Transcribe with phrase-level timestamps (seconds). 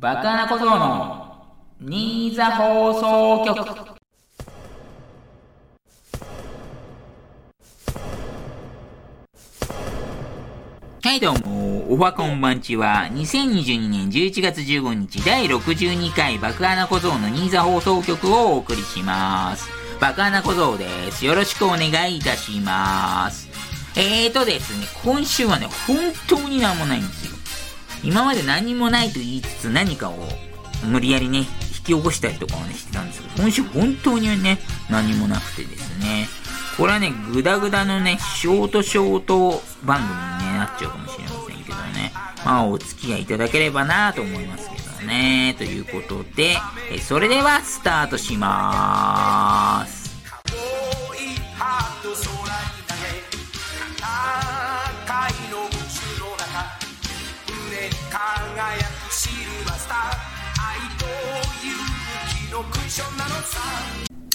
[0.00, 1.44] バカな小僧の
[1.78, 3.58] 新座放送局
[11.02, 19.68] はいどうも、おはこんばんちは、2022年11月15日第62回爆穴小僧の新座放送局をお送りします。
[20.00, 21.26] 爆穴小僧です。
[21.26, 23.50] よろしくお願いいたします。
[23.98, 27.39] えーとですね、今週はね、本当になんもないんですよ。
[28.02, 30.16] 今まで何もないと言いつつ何かを
[30.84, 34.58] 無理やりね、引き起こしたりとかはね、してたんですけど、今週本当にね、
[34.90, 36.28] 何もなくてですね、
[36.76, 42.12] これはね、グダグダのね、ショートショート番組に、ね、なっちゃうかもしれませんけどね、
[42.44, 46.56] まあお付き合いいただければなと思いますけどね、ということで、
[46.90, 49.99] えそれではスタートしまーす。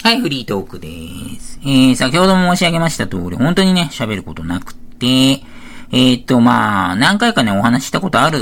[0.03, 0.87] はい、フリートークで
[1.39, 1.59] す。
[1.63, 8.39] えー、先ほども申し上げました通り、本当にね、喋ることなくて、えー、っと、まあ、何回かね、お話したことある、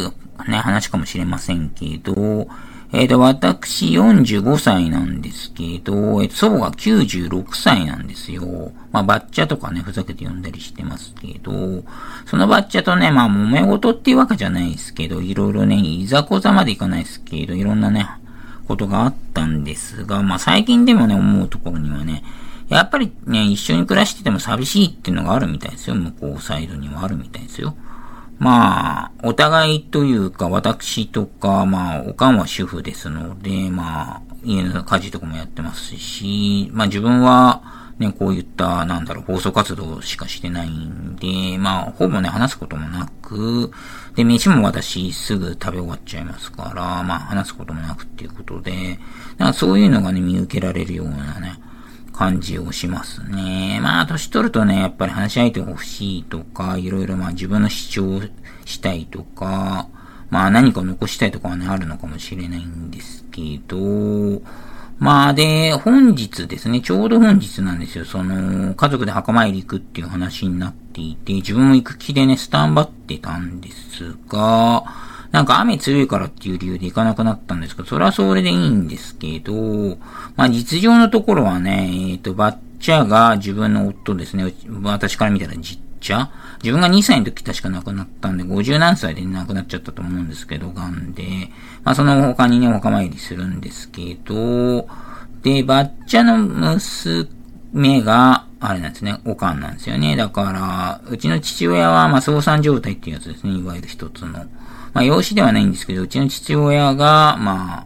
[0.48, 2.48] ね、話かもしれませんけど、
[2.94, 8.72] えっ、と、私45歳なんですけど、えっ、と、祖母が96歳なんですよ。
[8.92, 11.84] まあ、バッチャとかね、ふざけて呼んだりしてますけど、
[12.28, 18.08] そのバッチャとね、まあ、揉め事っていうわけじゃないですけど、いろいろね、いざこざまでいかないですけど、いろんなね、
[18.68, 22.24] ことがあったんですが、まあ最近でもね、思うところにはね、
[22.70, 25.96] やっぱりね、一緒に暮らしてても寂しいっていうのがあるみたいですよ。
[25.96, 27.76] 向こうサイドにはあるみたいですよ。
[28.40, 37.62] まあ、お互いというか、私とか、まあ、おかんは主婦ですので、まあ、家の家事とかもやってますし、まあ自分は、
[38.00, 43.72] ね、こういった、なんだろう、放送活動しかしてないんで、まあ、ほぼね、話すこともなく、
[44.16, 49.00] で、飯も私すぐ食べ終わっちゃいますから、まあ、話すこともなくっていうことで、
[49.38, 51.60] なんかそういうのがね、見受けられるようなね、
[52.14, 53.80] 感じをしますね。
[53.82, 58.22] まあ、年取るとね、やっぱり話し相手が欲しいとか、いろいろまあ自分の主張
[58.66, 59.88] したいとか、
[60.30, 64.42] まあ何か残したいとかはね、あるのかもしれないんですけど、
[65.00, 74.84] まあで、本日ですね、ちょうど本日なんですよ、その、家族で墓参り行くっていう話になっていて、自分も行く気でね、スタンバってたんですが、
[75.32, 79.98] なんか雨強いからっていう理由で行かなくなったんですけど、それはそれでいいんですけど、
[80.36, 84.54] まあ実情のところはね、えっ、ー、と、バッチャが自分の夫ですね、
[84.84, 86.32] 私から見たら実茶
[86.62, 91.50] 自分が2歳の時確か亡くなったんで、50何歳で亡くなっちゃったと思うんですけど、癌で。
[91.84, 94.88] まあその他にね、お墓参りするんですけど、
[95.42, 100.16] で、バッチャの娘が、あれなんですね、おかんなんですよね。
[100.16, 104.46] だから、うちの父親は、まあ、相産状態っていうやつですね、いわゆる一つの。
[104.94, 107.86] まあ、養子ではないんですけど、うちの父親が、まあ、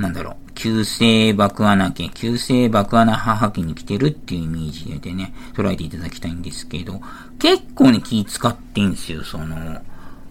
[0.00, 7.00] なんだろう、旧姓爆穴家、旧姓爆穴母家に来てるっていうイメージでね、捉えていただきたいんですけど、
[7.38, 9.80] 結構ね、気使ってんですよ、その、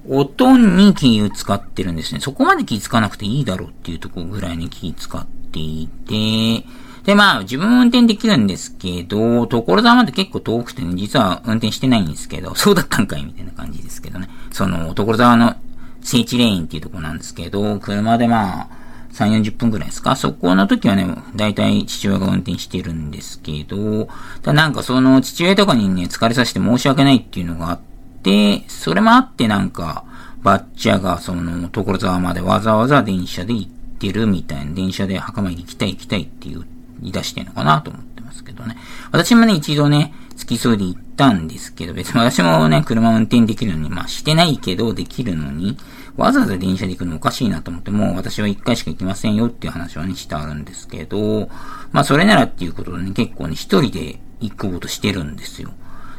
[0.09, 2.19] 音に気を使ってるんですね。
[2.19, 6.65] そこまで気使わなくていいだろうっていうとこぐらいに気使っていて、
[7.03, 14.29] で、まあ、自分運転できるんですけど、所沢まで結構遠くてね、実は運転してないんですけど、 そうだったんかいみたいな感じですけどね。
[14.51, 15.55] その、所沢の
[16.01, 18.67] 聖地レーンっていうとこなんですけど、車でまあ、
[19.13, 20.15] 3、40分くらいですか？
[20.15, 24.09] そこの時はね、大体父親が運転してるんですけど、
[24.41, 27.79] だなんかその父親とかにね、疲れさせて申し訳ないっていうのがあっ
[28.23, 30.03] て、それもあってなんか、
[30.41, 36.65] バッチャがその、所沢までわざわざ電車で行ってるみたいな、電車で墓参り行きたい行きたいって言
[37.01, 38.75] い出してんのかなと思ってますけどね。
[39.11, 40.13] 私もね、一度ね、
[40.57, 45.77] き添いで行ったんですけど、別に私もね、車運転できるのに、まあしてないけど、できるのに、
[46.15, 51.49] わざわざ電車で行くのおかしいなと思って、もう私は一回しか行きませんよっていう話はね、してあるんですけど、
[51.91, 55.71] まあそれならっていうことでね、結構ね、一人で行こうとしてるんですよ。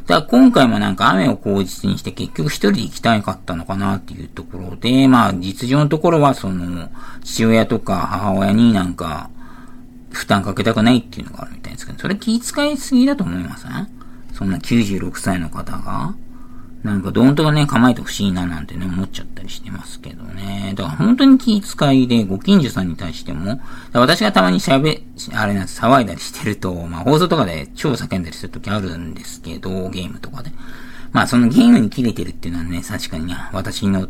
[0.07, 6.89] だから今回もなんか雨を口実にして結局一人で行きたいかったのかなっていうところで、まあ実情のところはその、
[7.23, 9.29] 父親とか母親になんか、
[10.11, 13.94] 負担かけたくないっていうのがあるみたいですけど、それ気遣いすぎだと思いません？
[14.37, 16.13] そんな96歳の方が
[16.85, 20.73] なんかどんとかね、構えてほしいななんてね、思っちゃったりしてますけどね。
[20.75, 23.59] だから本当に気遣いで、ご近所さんに対しても、
[23.91, 25.01] 私がたまに喋、
[25.33, 30.51] あれなんです、騒いだりしてると、まあ放送とかで超叫んだりするときあるんですけど、ゲームとかで。
[31.11, 34.07] まあそのゲームに切れてるっていうのはね、確かにね、私の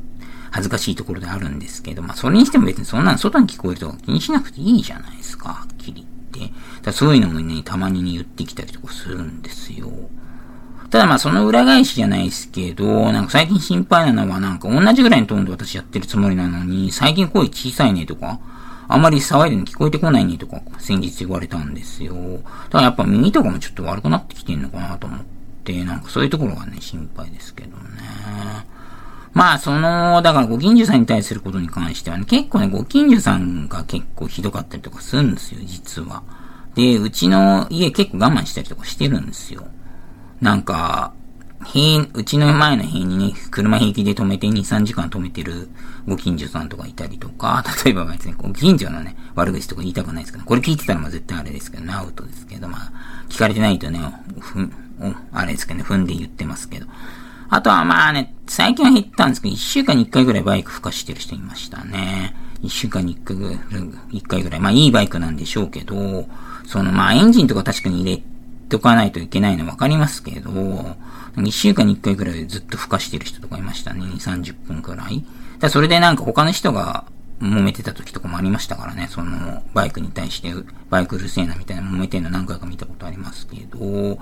[0.51, 6.53] 恥ずかしいところであるんですけど、まあそれにしても別にそんなの外に聞こえるとか気にしなくていいじゃないですか、はっきり言って。
[6.81, 9.87] だそういうのもね、たまにね、言ってきたりとかするんですよ。
[10.95, 18.39] ただまあその裏返しじゃないですけど、なんか最近心配なのはなんか同じぐらいのトーンで私やってるつもりなのに、最近声小さいねとか、
[18.87, 22.15] あまり騒いでるの聞こえてこないねとか、先日言われたんですよ。
[22.69, 25.19] ただやっぱ耳とかもちょっと悪くなってきてんのかなと思っ
[25.65, 27.75] て、なんかそういうところがね、心配ですけどね。
[29.33, 36.23] まあ、その、だからご近所さんに対することに関してはね、結構ね、ご近所さんが結構ひどかったりとかするんですよ、実は。
[36.73, 39.67] で、うちの家結構我慢したりとかしてるんですよ。
[40.41, 41.13] なんか、
[41.65, 45.69] 塀、うちの前の塀にね、車平気で止めて2、3時間止めてる
[46.07, 52.91] ご近所さんとかいたりとか、 例えば別にご近所のね、悪口とか言いたくないですけど、これ聞いてたらまあ絶対あれですけどね、アウトですけど、まあ、
[53.29, 53.99] 聞かれてないとね、
[54.39, 54.71] ふん、
[55.31, 56.87] あれですけどね、踏んで言ってますけど。
[57.49, 62.35] あとはまあね、最近は減ったんですけど、一週間に一回ぐらいバイク吹かしてる人いましたね。
[62.61, 63.59] 一週間に一回ぐらい、
[64.11, 64.59] 一回ぐらい。
[64.59, 66.27] まあいいバイクなんでしょうけど、
[66.65, 68.34] そのまあエンジンとか確かに入れて
[68.75, 70.51] とかないといけないのわかりますけど、
[71.37, 74.01] 一週間に一回ぐらいずっと吹かしてる人とかいましたね。
[74.01, 75.23] 30分くらい。
[75.59, 77.05] だそれでなんか他の人が
[77.41, 79.07] 揉めてた時とかもありましたからね。
[79.09, 80.53] その、バイクに対して、
[80.89, 84.17] バイクうるせえなみたいな揉めてんの何回か見たことありますけど、で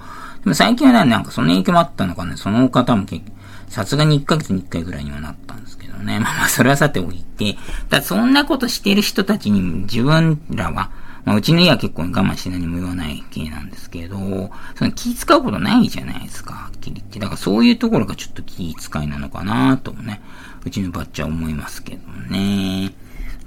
[0.45, 3.23] も最近はね、なんかその影響もあったのかね、その方も結
[3.69, 6.19] さすがに1ヶ月に1回ぐらいにはなったんですけどね。
[6.19, 7.57] まあまあ、それはさておいて、
[7.89, 10.91] だそんなことしてる人たちに自分らは、
[11.25, 14.17] まあ、うちの家は結構我慢して何も言わない系なんですけど、
[14.75, 17.19] その気使うことないじゃないですか、はっきり言って。
[17.19, 20.21] だからそういうところがちょっと気遣いなのかなとね、
[20.65, 22.93] うちのバッチは思いますけどね。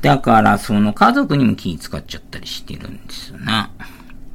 [0.02, 3.70] だから、その家族にも気使っちゃったりしてるんですよな。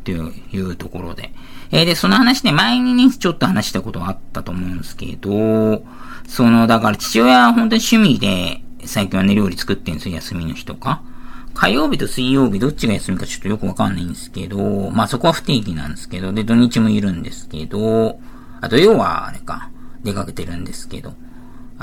[0.01, 1.31] っていうところで。
[1.71, 5.83] えー、で、その話で前にね、ちょっと話したことがあったと思うんですけど、
[6.27, 11.03] その、だから父親は本当に趣味で、最近はね、料理作ってんですよ、休みの日とか。
[11.53, 18.19] 火曜日と水曜日どっちが休みかちょっとよくわかんないんですけど、まあそこは不定期なんですけど、で、土日もいるんですけど、
[18.61, 19.69] あと要は、あれか、
[20.03, 21.13] 出かけてるんですけど、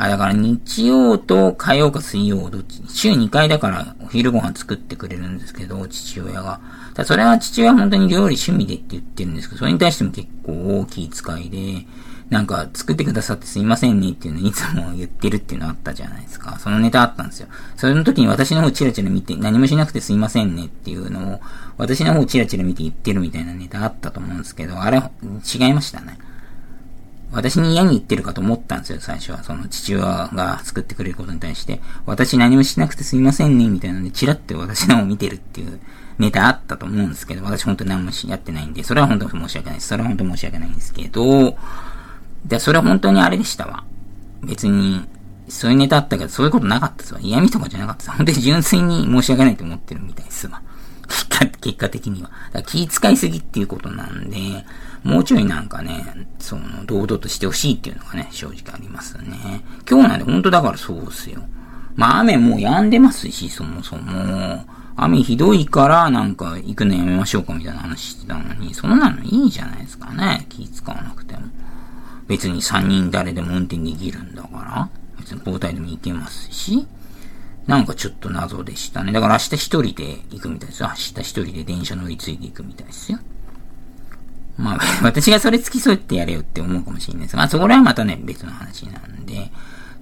[0.00, 6.60] あ、だから日曜と火曜か水曜どっち、週2回だからお昼ご飯作ってくれるんですけど、父親が。
[6.94, 11.86] だそれは父親は本当に料理趣味でって言ってるんですけど、それに対しても結構大きい使いで、
[12.30, 16.58] なんか作ってくださってすいませんねっていうのをいつも言ってるっていうのあったじゃないですか。
[16.58, 17.48] そのネタあったんですよ。
[17.76, 21.40] その時に私の方チラチラ見て何もしなくてすいませんねっていうのを
[21.78, 26.18] 私の方チラチラ見て言ってるみたいなネタあったと思うんですけど、あれ違いましたね。
[27.30, 29.42] 私に嫌に言ってるかと思ったんですよ、最初は。
[29.42, 35.78] その父親が作ってくれることに対して、私何もしなくてすいませんね、みたいなので、チラって私のを見てるっていう
[36.18, 39.88] ネタあったと思うんですけど、私本当に何もしやってないんで、それは本当に申し訳ないです。
[39.88, 41.58] それは本当に申し訳ないんですけど、
[42.44, 43.84] で、それは本当にあれでしたわ。
[44.42, 45.06] 別に、
[45.48, 47.20] そういうネタあったけど、そういうことなかったですわ。
[47.20, 48.10] 嫌味とかじゃなかったです。
[48.10, 50.62] 本当に純粋に申し訳ないと思ってるみたいですわ。
[51.08, 52.30] 結果、結果的には。
[52.52, 54.38] だ気遣いすぎっていうことなんで、
[55.04, 59.62] もうちょいなんかね、その、堂々としてほしいっていうのがね、正直ありますね。
[59.88, 61.40] 今日なんで本当だからそうっすよ。
[61.96, 64.64] まあ雨もう止んでますし、そもそも。
[65.00, 70.44] 雨ひどいからなんか行くのやめましょうかみたいな話してたのに、そんなのいいじゃないですかね。
[70.48, 71.42] 気使わなくても。
[72.28, 74.88] 別に3人誰でも運転できるんだから。
[75.18, 76.86] 別に交代でも行けますし。
[77.66, 79.12] なんかちょっと謎でしたね。
[79.12, 80.88] だから明日一人で行くみたいですよ。
[80.88, 83.18] 明日一人で電車乗り継いで行くみたいですよ。
[84.56, 87.36] まあ、 私がそれ付き添ってやれよって思うかもしれないです。
[87.36, 89.52] まあ、そこらはまたね、別の話なんで。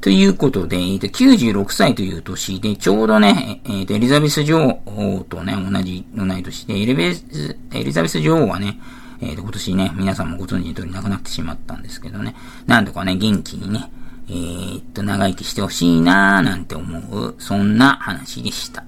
[0.00, 8.79] ということで、えっ、と、96歳という年で、ちょうどね、えっ、と、エリザベス女王とね、同じ、同い年で、エリベス、エリザベス女王はね、
[9.20, 12.35] えっ、と、今年ね、皆さんもご存知の通り亡くなってしまったんですけどね、
[12.67, 13.91] なんとかね、元気にね、
[14.29, 18.85] えっと、長生きしてほしいなーなんて思う、そんな話でした。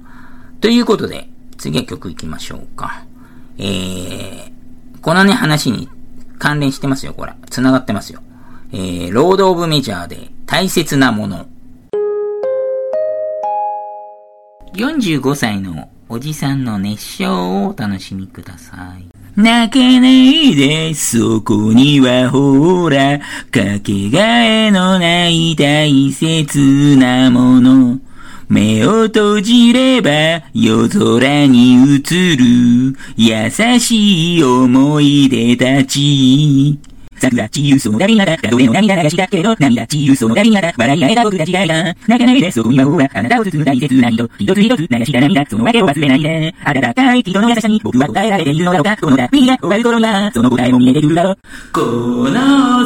[0.61, 3.05] ということで、次は曲行きましょうか。
[3.59, 4.51] えー、
[5.01, 5.89] このね、話に
[6.39, 7.33] 関連してますよ、これ。
[7.51, 8.21] 繋がってますよ。
[8.73, 11.47] えー、ロード・オブ・メジャーで大切なもの。
[14.75, 19.09] 45歳のおじさんの熱唱をお楽しみください。
[19.37, 23.25] 泣けないで、そこにはほら、か
[23.83, 28.00] けがえのない大切なもの。
[28.49, 36.79] 目を閉じれば夜空に映る優しい思い出たち。
[37.21, 38.37] 桜ちゆそのダリナだ。
[38.37, 40.73] たとえの涙流したけど、涙ちゆそのダリナだ。
[40.77, 41.85] 笑い合えた僕たちがいた。
[41.85, 44.29] 泣かないで、そこにはほら、あなたを包む大切な人。
[44.39, 46.55] 一つ一つ流した涙、そのわけを忘れないで。
[46.65, 48.97] 温かい人の優しさに僕は答えられているのだろうか。
[48.97, 51.39] この脱皮が終わる頃が、その答えも見えてくるだろう。
[51.73, 52.31] この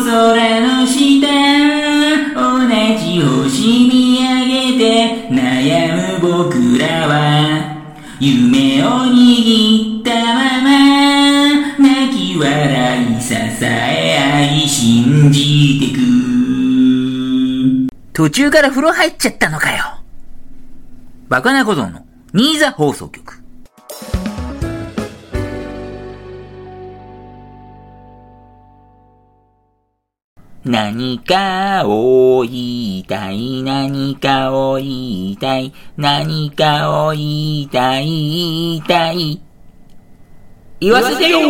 [0.04, 1.28] 空の下、
[2.34, 7.82] 同じ星見上げて悩む僕らは、
[8.20, 10.68] 夢を握ったまま、
[11.78, 13.34] 泣き笑い支
[13.64, 14.01] え
[18.22, 19.82] 途中から風呂入っちゃったのかよ。
[21.28, 23.42] バカな小僧の新座放送局。
[30.64, 39.42] 何かを言いたい、何かを言いたい、何かを言いたい、言いたい。
[40.78, 41.40] 言わせてよ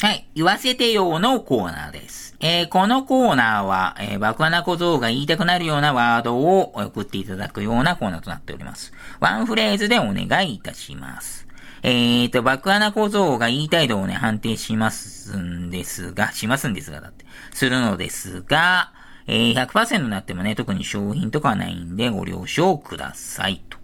[0.00, 2.17] はい、言わせてよのコーナーです。
[2.40, 8.92] えー、このコーナーは、えー、爆破な小僧が言いたくなるようなワードを送っていただくようなコーナーとなっております。
[9.18, 11.48] ワンフレーズでお願いいたします。
[11.82, 18.92] えーと、爆穴小僧が言いたい度をね、判定しますんですが、しますんですが、だって、するのですが、
[19.26, 23.78] えー、100%になってもね、特に商品とかはないんで、ご了承くださいと。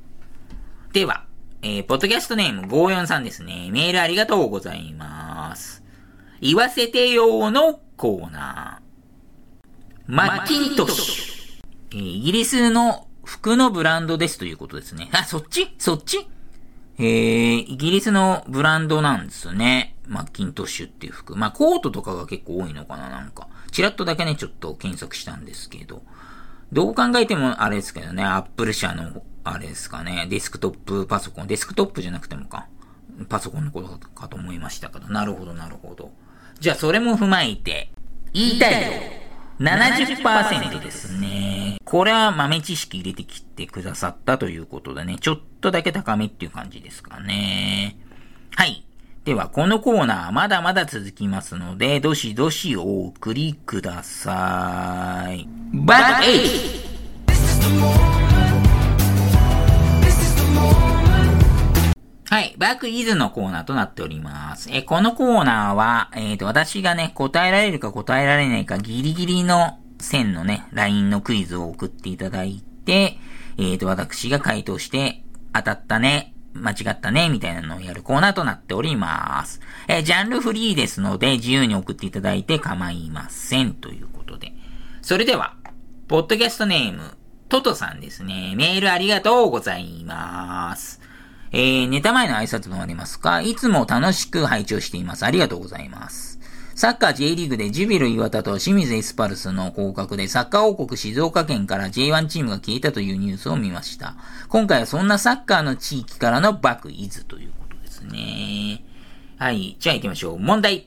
[0.93, 1.25] では、
[1.63, 3.69] えー、ポッドキャストネーム543ですね。
[3.73, 5.83] メールありがとうございます。
[6.41, 10.15] 言わせてよのコーナー。
[10.15, 11.97] マッキントッシュ。
[11.97, 15.09] え、イギリスの服のブランドですということですね。
[15.13, 15.75] あ、そっち？
[15.79, 16.29] そっち？
[16.99, 19.97] えー、イギリスのブランドなんですね。
[20.07, 21.37] マッキントッシュっていう服。
[21.37, 23.49] まあ、コートとかが結構多いのかな、なんか。
[23.71, 26.03] チラッとだけね、ちょっと検索したんですけど。
[26.73, 32.67] どう考えてもあれですけどね、アップル社の、あれですかね、デスクトップパソコン、デスクトップじゃなくてもか。
[33.29, 36.13] パソコンのことかと思いましたけど、なるほど、なるほど。
[36.61, 37.91] じゃあ、それも踏まえて、
[38.33, 39.15] 言いたいよ。
[39.61, 41.79] 70%ですね。
[41.85, 47.97] これは豆知識入れてきてくださったということでね、ちょっとだけ高めっていう感じですかね。
[48.57, 48.85] はい。
[49.25, 55.49] では、このコーナーまだまだ続きますので、どしどしお送りください。
[55.73, 58.14] バックエイ
[62.35, 62.57] はい。
[62.59, 64.69] バックイズのコーナーとなっております。
[64.73, 73.19] え、このコーナーは、えっ、ー、と、私がね、答えられるか答えられないかギリギリの線のね、LINE のクイズを送っていただいて、
[73.57, 75.23] えっ、ー、と、私が回答して、
[75.53, 79.61] 当たったね、間違ったね、みたいなのをやるコーナーとなっております。
[79.87, 83.75] えー、ジャンルフリーですので、自由に送っていただいて構いません。
[83.75, 84.53] ということで。
[85.03, 85.55] それでは、
[86.09, 87.17] ポッドキャストネーム、
[87.49, 88.55] トトさんですね。
[88.57, 91.04] メールありがとうございます。
[91.57, 93.41] えー、ネタ前の挨拶もありますか？
[93.41, 95.25] いつも楽しく拝聴しています。
[95.25, 96.41] ありがとうございます。
[96.75, 104.17] サッカー J リーグでジュビル岩田と清水エスパルスの降格でサッカー王国静岡県から J1 チームが消えたというニュースを見ました。
[104.49, 108.85] 今回はそんなサッカーの地域からのバックイズということですね。
[109.39, 109.77] はい。
[109.79, 110.41] じゃあ行きましょう。
[110.41, 110.85] 問題。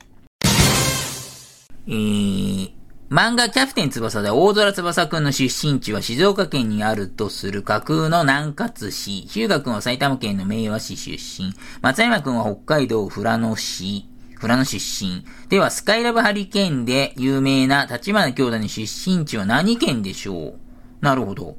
[1.86, 2.70] えー、
[3.10, 9.22] 漫画キャプテン翼で大空翼くんの出身地は静岡県にあるとする架空の南葛市。
[9.22, 11.54] 日向くんは埼玉県の明和市出身。
[11.80, 14.04] 松山くんは北海道富良野市。
[14.38, 15.24] 富良野出身。
[15.48, 20.58] では、スカイラブハリケーンで有名な立花兄弟の出身地は何県でしょう？
[21.00, 21.56] なるほど。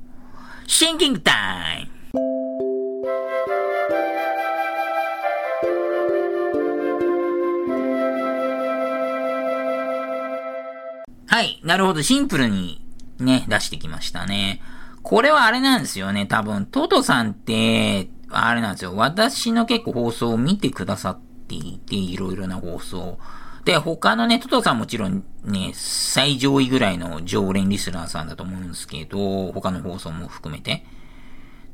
[0.68, 1.32] シンキングタ
[1.82, 1.99] イム
[11.40, 11.62] はい。
[11.64, 12.04] なるほど。
[12.04, 12.86] シンプルに
[13.18, 14.62] ね、出してきましたね。
[15.04, 16.26] これはあれなんですよね。
[16.26, 18.94] 多分、トトさんって、あれなんですよ。
[18.98, 23.20] 私の結構放送を見てくださっていて、いろいろな放送。
[23.64, 30.86] で、他のね、トトさんもちろんね、最上位ぐらいの常連リスナーさんだと思うんですけど、他の放送も含めて。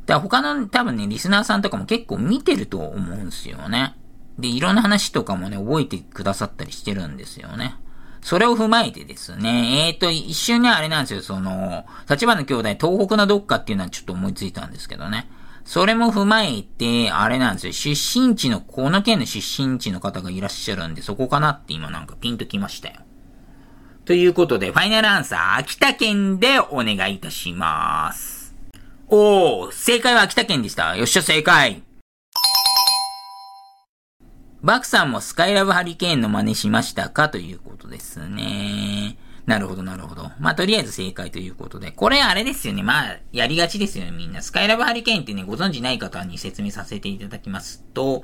[0.06, 3.96] だ他の多分ね、リスナーさんとかも結構見てると思うんですよね。
[4.38, 7.78] で、いろんな話とかもね、覚えてくださったりしてるんですよね。
[8.25, 15.29] それを踏まえてですね、えっ、ー、と、一瞬ね、あれなんですよ、その、立花兄弟、東北のどっかっていうのはちょっと思いついたんですけどね。
[15.63, 22.96] それも踏まえて、あれなんですよ、出身地の、この県の出身地の方がいらっしゃるんで、そこかなって今なんかピンときましたよ。
[24.05, 28.55] ということで、ファイナルアンサー、秋田県でお願いいたします。
[29.08, 30.96] おー、正解は秋田県でした。
[30.96, 31.84] よっしゃ、正解。
[34.62, 39.18] バクさんもスカイラブハリケーンの真似しましたかということですね。
[39.46, 40.32] なるほど、なるほど。
[40.40, 41.92] まあ、とりあえず正解ということで。
[41.92, 42.82] これあれですよね。
[42.82, 44.42] まあ、やりがちですよね、みんな。
[44.42, 48.24] スカイラブハリケーンってね、ご存知ない方に説明させていただきますと、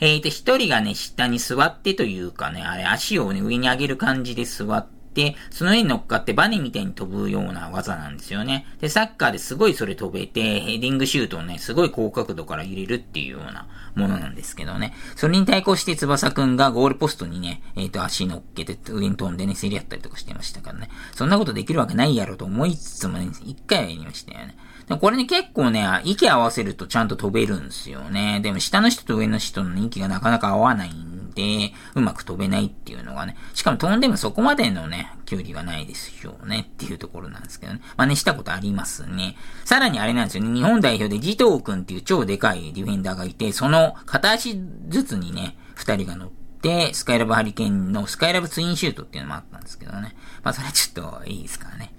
[0.00, 8.66] えっ、ー、と、一人がね、下に座ってというかね、あれ、足をね、上に上げる感じで座って、で、その上に乗っかってバネみたいに飛ぶような技なんですよね。
[8.80, 14.94] で、サッカーですごいそれ飛べて、ヘディングシュートをね、すごい高角度から入れるっていうようなものなんですけどね。
[15.16, 20.88] それに対抗して翼くんがゴールポストにね、えっ、ー、と、足乗っけて上に飛んでね、競り合ったりとかしてましたからね。
[21.14, 24.56] そんなことできるわけないやろと思いつつもね、一回はやりましたよね。
[24.88, 28.40] でもこれね、結構ね、息合わせるとちゃんと飛べるんですよね。
[28.42, 37.80] でも下の人と上の人の、息がなかなか合わないんで、うまく飛べないっていうのがね、しかも飛んでもそこまでのね、距離はないですよねっていうところなんですけどね。
[37.96, 39.36] 真似したことありますね。
[39.64, 50.14] さらにあれなんですよね、日本代表で慈藤くんっていう超でかいディフェンダーがいて、その片足ずつにね、二人が乗って、スカイラブハリケーンのスカイラブツインシュートっていうのもあったんですけどね。
[50.42, 51.92] まあそれはちょっといいですからね。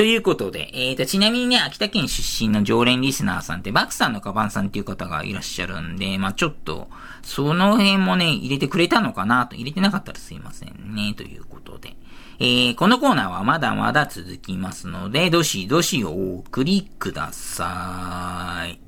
[0.00, 6.88] ということで、えーと、ちなみにね、秋田県出身の常連リスナーさんって、バクさんのカバンさんっていう方がいらっしゃるんで、まあちょっと、
[7.22, 11.98] その辺もね、入れてくれたのかなと、入れてなかったらすいませんね、ということで。
[12.38, 18.80] えー、このコーナーはまだまだ続きますので、どしどしお送りください。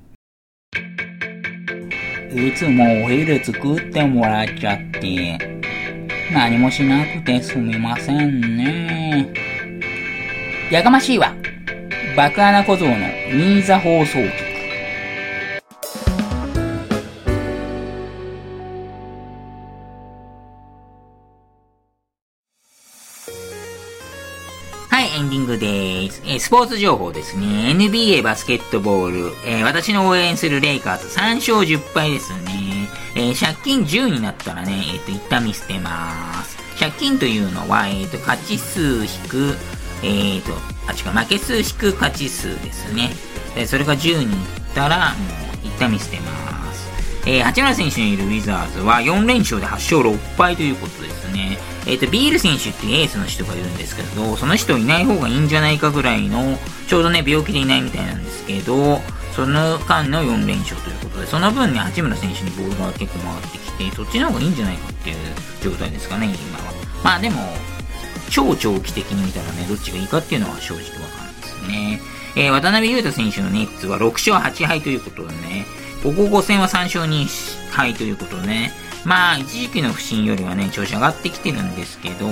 [2.49, 5.61] いつもお昼作ってもらっちゃって、
[6.33, 9.53] 何もしなくてすみませんね。
[10.73, 11.35] やかましいわ。
[12.17, 12.95] 爆穴小僧の
[13.31, 14.23] 新座放送局。
[24.89, 26.23] はい、エンディングです。
[26.25, 27.75] えー、スポーツ情報ですね。
[27.77, 29.19] NBA バスケットボール。
[29.47, 32.89] えー、私の応援するレイカーズ3勝10敗ですね。
[33.15, 36.57] えー、借金10になったらね、えっ、と、一旦見捨てます。
[36.81, 39.55] 借金というのは、えっ、と、勝ち数引く、
[40.03, 40.53] えーと、
[40.89, 43.11] あ、違う、負け数引く勝ち数ですね。
[43.55, 44.31] で、それが10にいっ
[44.75, 45.15] たら、も
[45.65, 46.91] う、一旦見捨てます。
[47.25, 51.57] えー、八村選手のいるウィザーズは4連勝で8勝6敗ということですね。
[51.87, 59.01] えっ、ー、と、ビール選手っていうエースの人がいるんですけど、その人いない方がいいんじゃないかぐらいの、ちょうどね、病気でいないみたいなんですけど、
[59.37, 65.17] その間の4連勝ということで、その分ね、八村選手にボールが結構回ってきて、そっちの方がいいんじゃないかっていう
[65.63, 66.65] 状態ですかね、今は。
[67.05, 67.41] まあでも、
[68.33, 72.01] 超長期的に見たらね、どっちがいいかっていうのは正直わかんないですね。
[72.35, 75.67] えー、渡辺裕太選手のネッツは6勝8敗ということでね、
[76.03, 78.73] ここ5戦は3勝2敗ということでね、
[79.05, 82.27] まあ、一時期の不振よりはね、調子上がってきてるんですけど、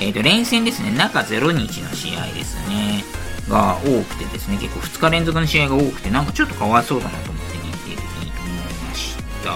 [0.00, 3.04] えっ、ー、と、連戦ですね、中0日の試合ですね、
[3.48, 9.52] が多くてですね、結構2日連続の試合が多くて、なんかちょっとかわいそうだなと思って見ていいと思いました。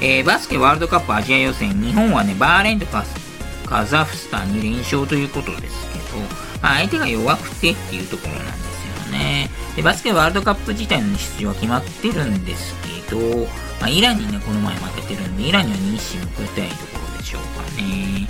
[0.00, 3.23] えー、バスケワールドカップアジア予選、日本はね、バーレンとカス
[3.66, 6.18] カザフスタンに連勝ということですけど、
[6.62, 9.50] まあ、相手が弱くてっていうところなんですよね。
[9.76, 12.74] で、バスケワールドカップ自体の出場は決まってるんです
[13.08, 13.46] けど、
[13.80, 18.28] まあ、イランにね、この前負けてるんで、イランには2一報いたいところでしょうかね。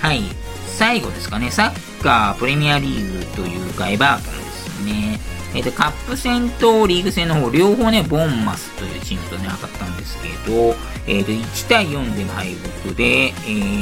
[0.00, 0.22] はい。
[0.66, 5.20] 最後ですかね、サッカープレミアリーグというか、エバートンですね。
[5.54, 10.74] えっ、ー、と、カップ戦とリーグ戦の方、両方ね、ボンマスというチームとね、当たったんですけど、
[11.06, 13.32] えっ、ー、と、1対4で敗北で、えっ、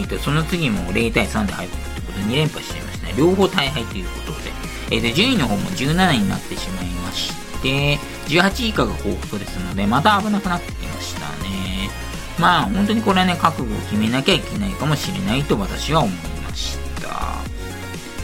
[0.06, 3.14] ー、と、その次も0対3で敗北ってことで2連敗しちゃいましたね。
[3.16, 4.50] 両方大敗ということで、
[4.90, 11.90] えっ、と、順位の方も17位になってしまいまして、18位以下が幸福ですので、また危なくなってきましたね。
[12.38, 17.36] まあ、本当にこれはね、覚悟を決めなきゃいけないかもしれないと私は思いました。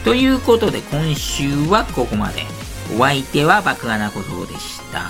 [0.03, 2.56] ということで、今週はここまで。
[2.95, 5.01] お相手は爆穴小僧でした。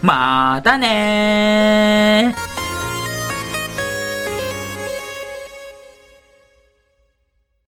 [0.00, 2.57] またねー